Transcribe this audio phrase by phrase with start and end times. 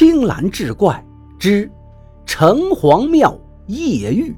[0.00, 1.04] 青蓝志怪
[1.38, 1.70] 之
[2.24, 4.34] 城隍庙夜遇。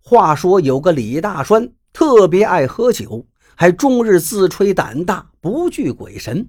[0.00, 6.48] 话说有个李大栓，特别爱喝酒，还终日自吹胆大，不惧鬼神。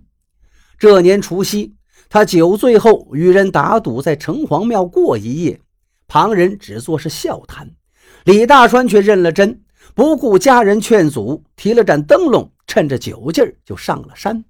[0.80, 1.76] 这年除夕，
[2.08, 5.60] 他酒醉后与人打赌在城隍庙过一夜，
[6.08, 7.70] 旁人只做是笑谈，
[8.24, 9.66] 李大栓却认了真。
[9.98, 14.46] 不顾家人劝阻，提了盏灯笼，趁着酒劲儿就上了山。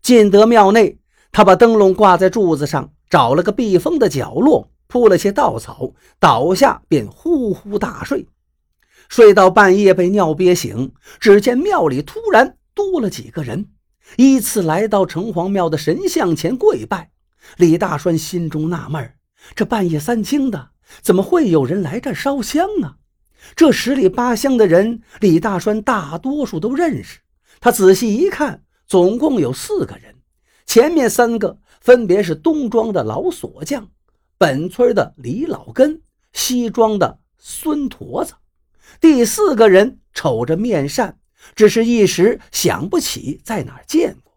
[0.00, 0.98] 进得庙内，
[1.30, 8.26] 他把灯笼挂在柱子上，找了个避风的角落，铺了些稻草，倒下便呼呼大睡。
[9.10, 13.66] 睡到半夜被尿憋醒，只见庙里突然多了几个人，
[14.16, 17.10] 依次来到城隍庙的神像前跪拜。
[17.58, 19.12] 李大栓心中纳闷
[19.54, 20.70] 这半夜三更的，
[21.02, 22.96] 怎么会有人来这烧香啊？
[23.56, 27.20] 这十里八乡的人，李大栓大多数都认识。
[27.60, 30.16] 他仔细一看，总共有四个人。
[30.66, 33.90] 前面三个分别是东庄的老锁匠、
[34.38, 36.00] 本村的李老根、
[36.32, 38.34] 西庄的孙驼子。
[39.00, 41.18] 第四个人瞅着面善，
[41.54, 44.32] 只是一时想不起在哪儿见过。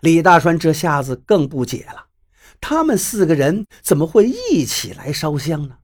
[0.00, 2.06] 李大栓这下子更不解了：
[2.60, 5.76] 他们四个人怎么会一起来烧香呢？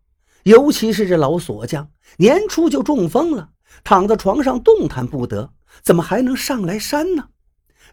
[0.45, 3.51] 尤其是这老锁匠，年初就中风了，
[3.85, 5.51] 躺在床上动弹不得，
[5.83, 7.29] 怎么还能上来山呢？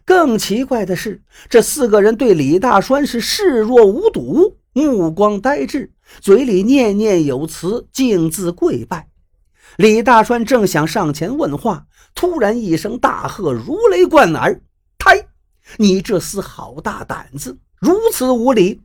[0.04, 9.08] 更奇怪的是，这四个人对李大栓是视若无睹，目光呆滞，嘴里念念有词，径自跪拜。
[9.76, 14.62] 李大栓正想上前问话，突然一声大喝，如雷贯耳
[14.98, 15.26] ：“胎！
[15.76, 18.80] 你这厮好大胆子，如此无礼！”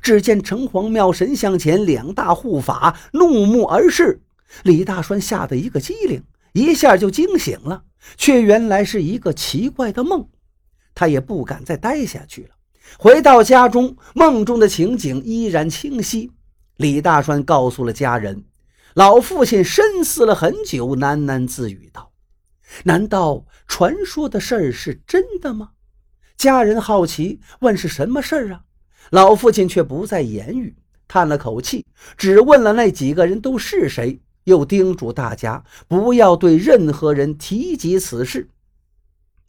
[0.00, 4.20] 只见城隍庙神像前两大护法怒目而视，
[4.62, 7.84] 李大栓吓得一个机灵，一下就惊醒了，
[8.16, 10.28] 却原来是一个奇怪的梦。
[10.94, 12.50] 他也不敢再待下去了。
[12.98, 16.32] 回到家中，梦中的情景依然清晰。
[16.76, 18.44] 李大栓告诉了家人，
[18.94, 22.10] 老父亲深思了很久，喃喃自语道
[22.84, 25.70] ：“难道传说的事儿是真的吗？”
[26.36, 28.62] 家人好奇问：“是什么事儿啊？”
[29.08, 30.76] 老父亲却不再言语，
[31.08, 38.48] 叹了口气，只问了那几个人都是谁，又叮嘱大家不要对任何人提及此事。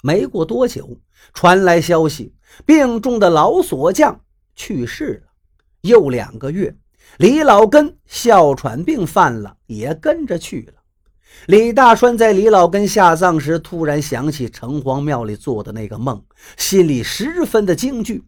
[0.01, 0.97] 没过多久，
[1.33, 2.33] 传来消息，
[2.65, 4.21] 病重的老锁匠
[4.55, 5.31] 去世了。
[5.81, 6.75] 又两个月，
[7.17, 10.81] 李老根哮喘病犯了，也跟着去了。
[11.45, 16.23] 李大栓在李老根下葬时，突然想起城隍庙里做的那个梦，
[16.57, 18.23] 心里十分的惊惧。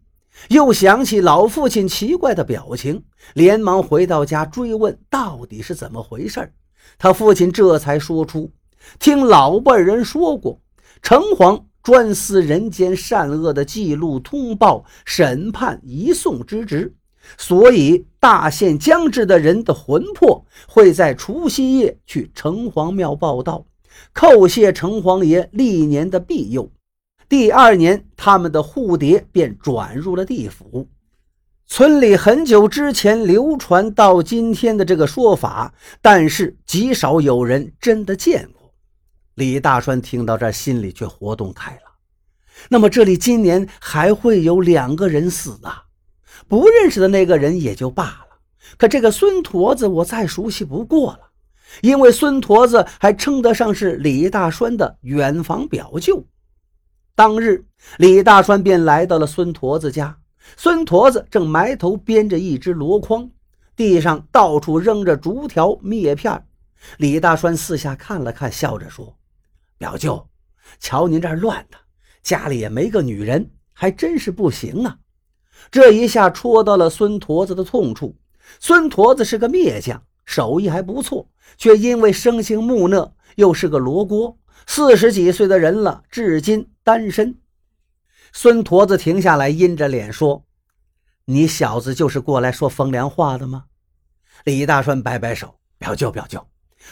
[0.48, 6.52] 又想起老父亲奇怪的表情，连忙回到家追问到底是怎么回事
[6.98, 8.50] 他父亲这才说出：
[8.98, 10.60] 听老辈人说过，
[11.00, 16.94] 城隍专司人间善恶的记录、通报、审判、移送之职，
[17.38, 23.66] 所以大限将至的人的魂魄会在除夕夜去城隍庙报道，
[24.14, 26.70] 叩谢城隍爷历年的庇佑。
[27.36, 30.88] 第二年，他们的护蝶便转入了地府。
[31.66, 38.72] 村里很久之前流传到今天的这个说法，但是极少有人真的见过。
[39.34, 41.96] 李大栓听到这，心里却活动开了。
[42.68, 45.86] 那么这里今年还会有两个人死啊？
[46.46, 48.38] 不认识的那个人也就罢了，
[48.78, 51.30] 可这个孙驼子我再熟悉不过了，
[51.82, 56.24] 因为孙驼子还称得上是李大栓的远房表舅。
[57.16, 57.64] 当日，
[57.98, 60.18] 李大栓便来到了孙驼子家。
[60.56, 63.30] 孙驼子正埋头编着一只箩筐，
[63.76, 66.44] 地上到处扔着竹条、篾片。
[66.96, 69.16] 李大栓四下看了看，笑着说
[69.78, 70.26] ：“表舅，
[70.80, 71.78] 瞧您这乱的，
[72.20, 74.98] 家里也没个女人，还真是不行啊！”
[75.70, 78.16] 这一下戳到了孙驼子的痛处。
[78.58, 84.36] 孙驼子是个篾匠，手艺还不错，却因为生性木讷，又是个罗锅。
[84.66, 87.38] 四十几岁的人了，至今单身。
[88.32, 90.44] 孙驼子停下来，阴着脸说
[91.26, 93.66] ：“你小子就是过来说风凉话的吗？”
[94.44, 96.44] 李大栓摆摆手：“表舅，表舅，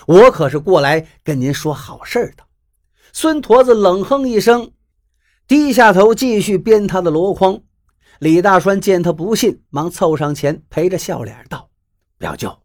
[0.07, 2.45] 我可是过来跟您说好事的。”
[3.13, 4.73] 孙驼子冷哼一声，
[5.49, 7.61] 低下头继续编他的箩筐。
[8.21, 11.69] 李大栓见他不信，忙凑上前陪着笑脸道
[12.17, 12.57] ：“表舅，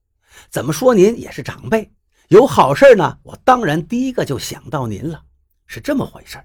[0.52, 1.92] 怎么说您也是长辈。”
[2.30, 5.24] 有好事呢，我当然第一个就想到您了。
[5.66, 6.38] 是这么回事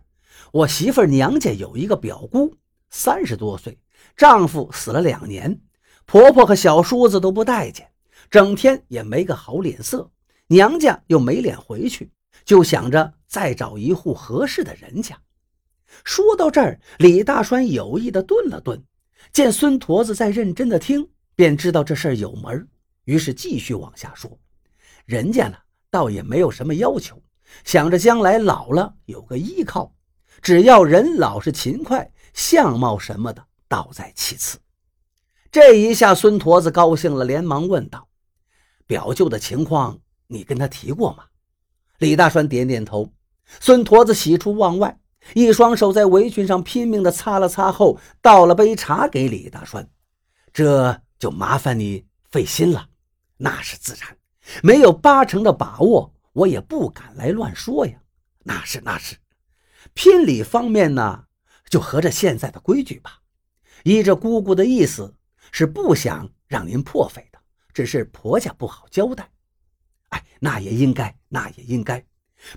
[0.53, 2.57] 我媳妇娘家有一个表姑，
[2.91, 3.77] 三十多岁，
[4.17, 5.61] 丈夫死了两年，
[6.07, 7.91] 婆婆和小叔子都不待见，
[8.31, 10.09] 整天也没个好脸色，
[10.47, 12.13] 娘家又没脸回去，
[12.45, 15.19] 就想着再找一户合适的人家。
[16.05, 18.81] 说到这儿，李大栓有意的顿了顿，
[19.33, 22.69] 见孙驼子在认真的听，便知道这事儿有门，
[23.05, 24.39] 于是继续往下说
[25.07, 25.57] ：“人家呢，
[25.93, 27.23] 倒也没有什么要求，
[27.65, 29.95] 想着将来老了有个依靠，
[30.41, 34.59] 只要人老实勤快，相貌什么的倒在其次。”
[35.53, 38.09] 这一下，孙驼子高兴了，连忙问道
[38.89, 41.25] ：“表舅的情况，你跟他提过吗？”
[42.01, 43.13] 李大栓点点头。
[43.61, 44.99] 孙驼子喜出望外。
[45.35, 49.89] 一双手在围裙上拼命地擦了擦后，倒了杯茶给李大栓。
[50.53, 52.89] 这就麻烦你费心了。
[53.37, 54.17] 那是自然，
[54.63, 58.03] 没有八成的把握，我也不敢来乱说呀。
[58.45, 59.17] 那是那是，
[59.95, 61.25] 聘礼方面呢，
[61.69, 63.21] 就合着现在的规矩吧。
[63.85, 65.15] 依着姑姑的意思，
[65.51, 67.39] 是不想让您破费的，
[67.73, 69.31] 只是婆家不好交代。
[70.11, 72.05] 哎，那也应该，那也应该。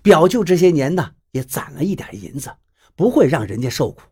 [0.02, 1.16] 表舅这些年呢。
[1.36, 2.50] 也攒了一点银子，
[2.96, 4.04] 不会让人家受苦。